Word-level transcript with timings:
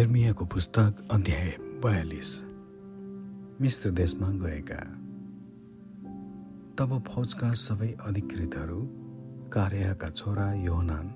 एर्मियाको 0.00 0.44
पुस्तक 0.44 1.08
अध्याय 1.10 1.56
बयालिस। 1.60 2.42
मिश्र 3.60 3.90
देशमा 3.90 4.28
गएका। 4.28 4.78
तब 6.78 7.04
फौजका 7.08 7.52
सबै 7.52 7.88
अधिकृतहरू 7.88 8.80
कार्यका 9.48 10.10
छोरा 10.10 10.52
योहनान 10.52 11.12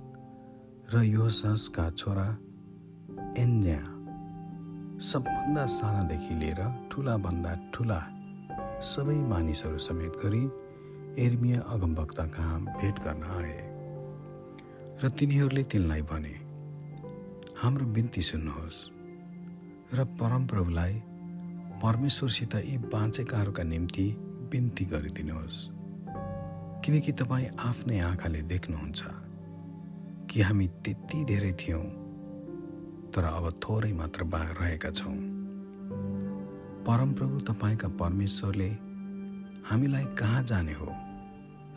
र 0.95 1.02
योससका 1.02 1.91
छोरा 1.91 2.29
एन्या 3.39 3.80
सबभन्दा 5.01 5.66
सानादेखि 5.66 6.35
लिएर 6.35 6.89
ठुलाभन्दा 6.93 7.71
ठुला 7.75 8.01
सबै 8.82 9.14
मानिसहरू 9.14 9.79
समेत 9.79 10.12
गरी 10.27 10.45
एर्मिया 11.27 11.60
अगमभक्ता 11.60 12.27
कहाँ 12.27 12.60
भेट 12.60 12.95
गर्न 12.98 13.23
आए। 13.23 13.60
र 15.05 15.09
तिनीहरूले 15.09 15.62
तिनलाई 15.62 16.02
भने 16.02 16.44
हाम्रो 17.64 17.86
बिन्ती 17.86 18.20
सुन्नुहोस्। 18.20 18.78
र 19.96 20.04
परमप्रभुलाई 20.20 20.95
परमेश्वरसित 21.80 22.54
यी 22.54 22.77
बाँचेकाहरूका 22.92 23.62
निम्ति 23.62 24.04
बिन्ती 24.52 24.84
गरिदिनुहोस्। 24.84 25.56
किनकि 26.84 27.12
तपाईँ 27.12 27.48
आफ्नै 27.59 28.00
आँखाले 28.00 28.42
देख्नुहुन्छ 28.52 29.00
कि 30.28 30.40
हामी 30.40 30.66
त्यति 30.84 31.24
धेरै 31.24 31.52
थियौँ 31.52 31.87
तर 33.16 33.24
अब 33.24 33.48
थोरै 33.65 33.92
मात्र 33.92 34.24
बा 34.24 34.42
रहेका 34.60 34.90
छौँ। 34.90 35.16
परमप्रभु 36.84 37.40
तपाईँका 37.48 37.88
परमेश्वरले 37.88 38.70
हामीलाई 39.65 40.04
कहाँ 40.20 40.42
जाने 40.42 40.74
हो 40.74 40.92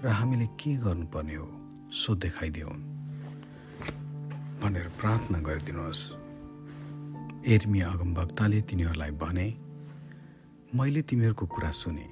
र 0.04 0.08
हामीले 0.20 0.48
के 0.60 0.76
गर्नुपर्ने 0.84 1.36
हो 1.36 1.48
सो 1.96 2.16
देखाइदिउन्। 2.16 2.97
भनेर 4.62 4.88
प्रार्थना 5.00 5.40
गरिदिनुहोस्। 5.40 6.02
एर्मिया 7.46 7.88
अगमभक्ताले 7.90 8.62
तिनीहरूलाई 8.62 9.12
भने 9.22 9.48
मैले 10.76 11.02
तिमीहरूको 11.02 11.46
कुरा 11.46 11.72
सुने। 11.72 12.08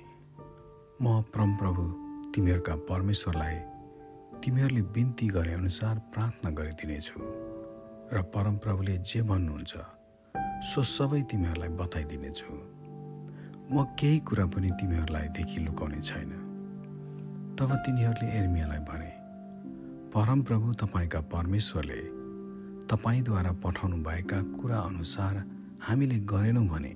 म 1.02 1.22
परमप्रभु 1.34 1.84
तिमीहरूका 2.32 2.76
परमेश्वरलाई 2.90 3.58
तिमीहरूले 4.46 4.82
बिन्ती 4.94 5.28
गरे 5.28 5.54
अनुसार 5.54 5.96
प्रार्थना 6.14 6.50
गरिदिनेछु 6.52 7.20
र 8.14 8.22
परमप्रभुले 8.34 8.96
जे 9.02 9.22
भन्नुहुन्छ 9.26 9.74
सो 10.70 10.84
सबै 10.86 11.22
तिमीहरूलाई 11.32 11.70
बताइदिनेछु। 11.82 12.52
म 13.74 13.76
केही 14.00 14.20
कुरा 14.20 14.46
पनि 14.54 14.70
तिमीहरूलाई 14.80 15.28
देखि 15.34 15.60
लुकाउने 15.66 16.02
छैन। 16.02 16.32
तब 17.58 17.70
तिनीहरूले 17.86 18.28
एर्मियालाई 18.40 18.82
भने 18.90 19.12
परमप्रभु 20.14 20.74
तपाईँका 20.74 21.22
परमेश्वरले 21.34 22.15
तपाईँद्वारा 22.90 23.52
पठाउनु 23.64 23.98
भएका 24.04 24.42
कुरा 24.62 24.78
अनुसार 24.80 25.36
हामीले 25.82 26.20
गरेनौँ 26.20 26.68
भने 26.68 26.94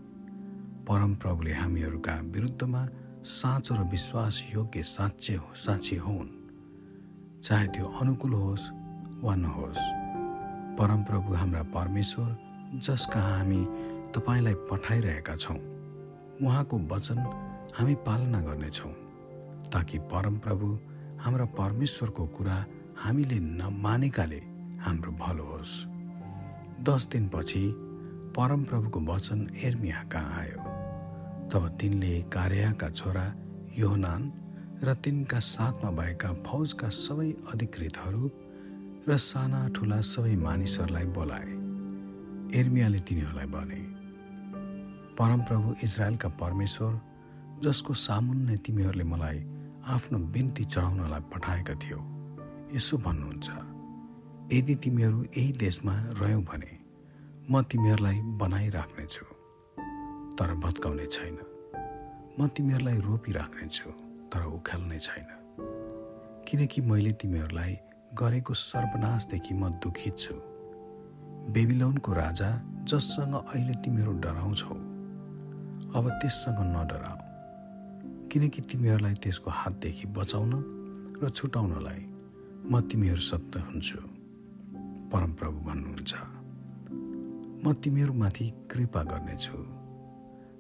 परमप्रभुले 0.88 1.54
हामीहरूका 1.54 2.14
विरुद्धमा 2.34 2.82
साँचो 3.26 3.76
र 3.76 3.80
विश्वास 3.90 4.44
योग्य 4.56 4.84
साँच्चे 4.84 5.36
हो 5.36 5.54
साँची 5.56 5.96
हुन्। 5.96 6.30
चाहे 7.44 7.68
त्यो 7.68 7.86
अनुकूल 8.02 8.34
होस् 8.34 8.66
वा 9.24 9.36
नहोस् 9.36 9.82
परमप्रभु 10.78 11.34
हाम्रा 11.34 11.64
परमेश्वर 11.64 12.30
जसका 12.86 13.22
हामी 13.22 13.62
तपाईँलाई 14.16 14.54
पठाइरहेका 14.70 15.36
छौँ 15.36 15.58
उहाँको 16.42 16.78
वचन 16.92 17.20
हामी 17.74 17.96
पालना 17.96 18.42
गर्नेछौँ 18.42 18.94
ताकि 19.74 20.00
परमप्रभु 20.14 20.68
हाम्रा 21.22 21.46
परमेश्वरको 21.46 22.26
कुरा 22.28 22.66
हामीले 22.98 23.40
नमानेकाले 23.40 24.42
हाम्रो 24.86 25.12
भलो 25.12 25.44
होस्। 25.44 25.74
दस 26.84 27.08
दिनपछि 27.12 27.64
परमप्रभुको 28.36 29.00
वचन 29.00 29.48
एर्मिया 29.64 30.04
कहाँ 30.12 30.40
आयो। 30.40 30.60
तब 31.52 31.68
तिनले 31.82 32.14
कार्याका 32.34 32.90
छोरा 32.90 33.26
योहनान 33.78 34.22
र 34.84 34.94
तिनका 34.94 35.40
साथमा 35.40 35.92
भएका 35.92 36.30
फौजका 36.46 36.90
सबै 36.90 37.30
अधिकृतहरू 37.54 38.24
र 39.08 39.18
साना 39.18 39.68
ठुला 39.76 40.00
सबै 40.02 40.36
मानिसहरूलाई 40.36 41.06
बोलाए। 41.18 41.50
एर्मियाले 42.60 43.00
तिनीहरूलाई 43.00 43.46
भने 43.46 43.82
परमप्रभु 45.20 45.76
इजरायलका 45.84 46.30
परमेश्वर 46.40 46.94
जसको 47.64 47.94
सामुन्ने 47.94 48.56
तिमीहरूले 48.64 49.04
मलाई 49.04 49.40
आफ्नो 49.90 50.18
बिन्ती 50.34 50.64
चढाउनलाई 50.64 51.22
पठाएका 51.34 51.74
थियो 51.84 52.00
यसो 52.76 52.98
भन्नुहुन्छ। 52.98 53.50
यदि 54.54 54.76
तिमीहरू 54.76 55.24
यही 55.24 55.52
देशमा 55.52 55.94
रह्यौ 55.94 56.42
भने 56.42 56.80
म 57.52 57.62
तिमीहरूलाई 57.62 58.20
बनाइराख्नेछु 58.20 59.26
तर 60.36 60.54
भत्काउने 60.54 61.06
छैन। 61.06 61.38
म 62.40 62.48
तिमीहरूलाई 62.48 62.98
रोपिराख्नेछु 63.00 63.90
तर 64.34 64.46
उखाल्ने 64.46 65.00
छैन। 65.00 65.30
किनकि 66.48 66.82
मैले 66.82 67.12
तिमीहरूलाई 67.12 67.78
गरेको 68.14 68.54
सर्वनाशदेखि 68.54 69.54
म 69.54 69.70
दुखित 69.70 70.18
छु। 70.18 70.34
बेबिलोनको 71.54 72.14
राजा 72.14 72.50
जससँग 72.84 73.36
अहिले 73.36 73.74
तिमीहरू 73.74 74.12
डराउँछौ 74.12 74.76
अब 75.94 76.10
त्यससँग 76.10 76.60
नडराऊ। 76.60 77.18
किनकि 78.30 78.62
तिमीहरूलाई 78.62 79.14
त्यसको 79.14 79.52
हातदेखि 79.52 80.08
बचाउन 80.08 80.52
र 81.24 81.30
छुटाउनलाई 81.30 82.02
म 82.72 82.82
तिमीहरू 82.82 83.22
सत्य 83.22 83.60
हुन्छु। 83.60 84.19
परमप्रभु 85.12 85.60
भन्नुहुन्छ। 85.68 86.14
म 87.64 87.74
तिमीहरूमाथि 87.84 88.46
कृपा 88.72 89.02
गर्नेछु 89.04 89.58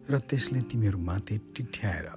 र 0.09 0.19
त्यसले 0.29 0.61
तिमीहरूमाथि 0.71 1.35
टिठ्याएर 1.55 2.07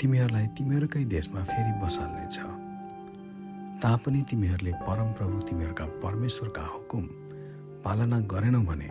तिमीहरूलाई 0.00 0.46
तिमीहरूकै 0.56 1.04
देशमा 1.14 1.42
फेरि 1.42 1.72
बसाल्नेछ। 1.82 2.36
तापनि 3.82 4.20
तिमीहरूले 4.30 4.72
परमप्रभु 4.88 5.36
तिमीहरूका 5.48 5.86
परमेश्वरका 6.02 6.64
हुकुम 6.74 7.04
पालना 7.84 8.18
गरेनौ 8.32 8.62
भने 8.66 8.90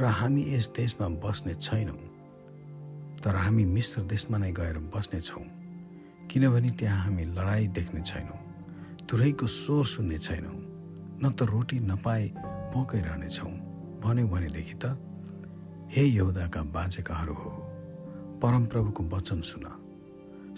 र 0.00 0.02
हामी 0.18 0.42
यस 0.48 0.66
देशमा 0.76 1.06
बस्ने 1.20 1.54
छैनौँ। 1.60 2.00
तर 3.22 3.34
हामी 3.36 3.64
मिश्र 3.76 4.02
देशमा 4.08 4.38
नै 4.38 4.52
गएर 4.52 4.78
बस्नेछौँ 4.94 5.46
किनभने 6.30 6.70
त्यहाँ 6.80 6.98
हामी 7.04 7.24
लडाइँ 7.36 7.68
देख्ने 7.76 8.02
छैनौँ 8.02 8.40
तुरैको 9.06 9.46
स्वर 9.46 9.84
सुन्ने 9.84 10.18
छैनौँ। 10.18 10.71
न 11.22 11.30
त 11.30 11.42
रोटी 11.46 11.78
नपाए 11.80 12.24
भोकै 12.74 13.00
रहनेछौँ। 13.00 13.54
भन्यो 14.02 14.26
भनेदेखि 14.26 14.76
त 14.82 14.84
हे 15.94 16.02
यहुदाका 16.02 16.62
बाजेकाहरू 16.74 17.34
हो 17.34 17.50
परमप्रभुको 18.42 19.02
वचन 19.06 19.40
सुन। 19.40 19.64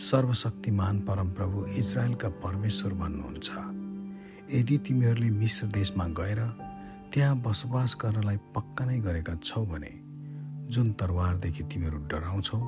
सर्वशक्तिमान 0.01 0.95
परमप्रभु 1.09 1.67
इजरायलका 1.81 2.29
परमेश्वर 2.45 2.93
भन्नुहुन्छ। 2.97 3.49
यदि 4.51 4.77
तिमीहरूले 4.87 5.31
मिश्र 5.31 5.67
देशमा 5.69 6.07
गएर 6.19 6.41
त्यहाँ 7.13 7.37
बसोबास 7.45 7.97
गर्नलाई 8.01 8.39
पक्का 8.55 8.85
नै 8.85 8.99
गरेका 9.01 9.35
छौ 9.45 9.65
भने 9.69 9.93
जुन 10.73 10.93
तरवारदेखि 11.01 11.63
तिमीहरू 11.71 11.99
डराउँछौ 12.09 12.59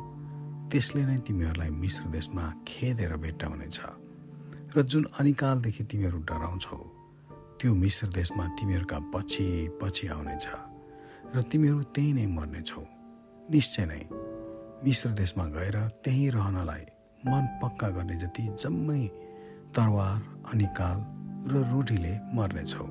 त्यसले 0.71 1.03
नै 1.07 1.19
तिमीहरूलाई 1.27 1.71
मिश्र 1.83 2.05
देशमा 2.13 2.45
खेदेर 2.69 3.17
भेट्टाउनेछ। 3.25 3.78
र 4.77 4.83
जुन 4.83 5.05
अनिकालदेखि 5.19 5.84
तिमीहरू 5.91 6.19
डराउँछौ 6.28 6.78
त्यो 7.61 7.75
मिश्र 7.75 8.06
देशमा 8.12 8.44
तिमीहरूका 8.56 8.99
पछि 9.12 9.47
पछि 9.81 10.06
आउनेछ 10.09 10.47
र 11.34 11.43
तिमीहरू 11.43 11.83
त्यही 11.94 12.12
नै 12.12 12.27
मर्नेछौ। 12.37 12.83
निश्चय 13.50 13.84
नै 13.87 14.03
मिश्र 14.84 15.11
देशमा 15.17 15.44
गएर 15.56 15.77
त्यहीँ 16.05 16.31
रहनलाई 16.37 16.84
मन 17.22 17.45
पक्का 17.63 17.89
गर्ने 17.97 18.16
जति 18.21 18.45
जम्मै 18.60 19.03
तरवार 19.72 20.21
अनिकाल 20.53 20.98
र 21.48 21.65
रुढीले 21.72 22.15
मर्नेछौ। 22.36 22.86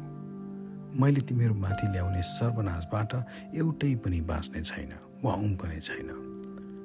मैले 0.97 1.21
तिमीहरूमाथि 1.29 1.87
ल्याउने 1.93 2.21
सर्वनाशबाट 2.33 3.11
एउटै 3.53 3.93
पनि 4.01 4.19
बाँच्ने 4.25 4.61
छैन 4.65 4.91
वा 5.23 5.33
उम्कने 5.45 5.79
छैन। 5.79 6.09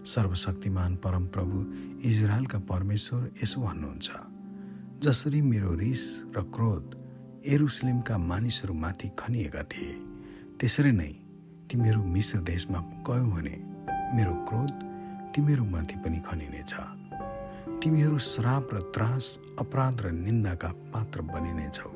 सर्वशक्तिमान 0.05 0.97
परमप्रभु 1.05 1.57
इजरायलका 2.09 2.59
परमेश्वर 2.69 3.21
यसो 3.43 3.59
भन्नुहुन्छ 3.61 4.09
जसरी 5.05 5.41
मेरो 5.43 5.75
रिस 5.81 6.05
र 6.37 6.45
क्रोध 6.55 7.00
एरुसलेमका 7.41 8.17
मानिसहरूमाथि 8.19 9.09
खनिएका 9.19 9.63
थिए। 9.63 9.93
त्यसरी 10.61 10.93
नै 10.93 11.13
तिमीहरू 11.71 12.03
मिश्र 12.05 12.39
देशमा 12.41 12.79
गयौ 13.01 13.25
भने 13.25 13.57
मेरो 14.17 14.35
क्रोध 14.45 14.73
तिमीहरूमाथि 15.33 15.97
पनि 16.05 16.19
खनिनेछ। 16.21 16.73
तिमीहरू 17.81 18.19
श्राप 18.19 18.75
र 18.75 18.81
त्रास 18.93 19.25
अपराध 19.59 20.01
र 20.01 20.11
निन्दाका 20.11 20.69
पात्र 20.93 21.23
बनिनेछौ। 21.23 21.89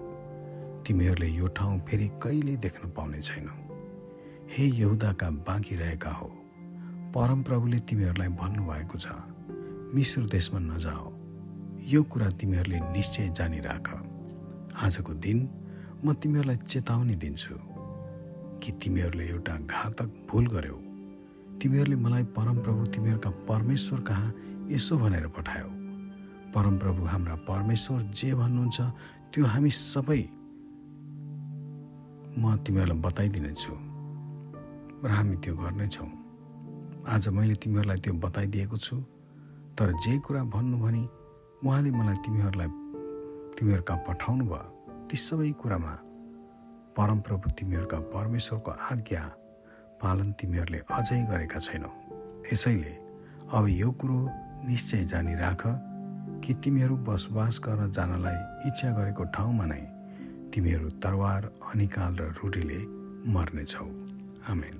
तिमीहरूले 0.81 1.29
यो 1.29 1.47
ठाउँ 1.47 1.79
फेरि 1.85 2.09
कहिले 2.23 2.57
देख्न 2.57 2.89
पाउने 2.97 3.21
छैनौ। 3.21 3.57
हे 4.49 4.65
यहुदाका 4.65 5.29
बाँकी 5.45 5.77
रहेका 5.77 6.11
हो 6.11 6.29
परमप्रभुले 7.13 7.79
तिमीहरूलाई 7.85 8.29
भन्नुभएको 8.33 8.97
छ 8.99 9.07
मिश्र 9.93 10.21
देशमा 10.25 10.61
नजाओ। 10.73 11.13
यो 11.85 12.03
कुरा 12.03 12.29
तिमीहरूले 12.41 12.81
निश्चय 12.97 13.29
जानिराख। 13.29 14.14
आजको 14.75 15.13
दिन 15.15 15.39
म 16.05 16.13
तिमीहरूलाई 16.19 16.57
चेतावनी 16.67 17.15
दिन्छु 17.15 17.55
कि 18.63 18.71
तिमीहरूले 18.83 19.25
एउटा 19.25 19.55
घातक 19.71 20.09
भुल 20.31 20.47
गर्यौ। 20.51 20.79
तिमीहरूले 21.63 21.97
मलाई 21.97 22.25
परमप्रभु 22.35 22.83
तिमीहरूका 22.95 23.31
परमेश्वर 23.49 24.01
कहाँ 24.09 24.35
यसो 24.71 24.99
भनेर 24.99 25.27
पठायो। 25.37 25.71
परमप्रभु 26.55 27.03
हाम्रा 27.07 27.35
परमेश्वर 27.47 28.01
जे 28.19 28.35
भन्नुहुन्छ 28.35 28.79
त्यो 29.33 29.45
हामी 29.47 29.71
सबै 29.71 30.23
म 32.39 32.57
तिमीहरूलाई 32.67 33.01
बताइदिनेछु 33.07 33.73
र 35.07 35.11
हामी 35.11 35.37
त्यो 35.43 35.55
गर्नेछौँ। 35.55 36.11
आज 37.15 37.29
मैले 37.29 37.55
तिमीहरूलाई 37.63 37.99
त्यो 38.03 38.15
बताइदिएको 38.27 38.77
छु 38.77 38.97
तर 39.79 39.93
जे 40.03 40.19
कुरा 40.19 40.43
भन्नु 40.51 40.77
भने 40.79 41.03
उहाँले 41.63 41.91
मलाई 41.91 42.17
तिमीहरूलाई 42.25 42.69
तिमीहरूका 43.57 43.95
पठाउनु 44.07 44.45
भयो। 44.45 44.67
ती 45.09 45.17
सबै 45.17 45.51
कुरामा 45.61 45.95
परमप्रभु 46.97 47.47
तिमीहरूका 47.59 47.99
परमेश्वरको 48.15 48.71
आज्ञा 48.91 49.23
पालन 50.03 50.29
तिमीहरूले 50.39 50.81
अझै 50.91 51.21
गरेका 51.31 51.59
छैनौ। 51.59 51.91
यसैले 52.53 52.93
अब 53.55 53.65
यो 53.69 53.91
कुरो 53.91 54.19
निश्चय 54.69 55.05
जानिराख 55.05 55.63
कि 56.43 56.53
तिमीहरू 56.55 56.97
बसोबास 57.07 57.55
गर्न 57.65 57.91
जानलाई 57.91 58.39
इच्छा 58.69 58.89
गरेको 58.99 59.25
ठाउँमा 59.35 59.65
नै 59.65 59.83
तिमीहरू 60.53 60.89
तरवार 61.03 61.43
अनिकाल 61.75 62.13
र 62.17 62.23
रुटीले 62.39 62.81
मर्नेछौ। 63.35 63.89
आमेन। 64.51 64.77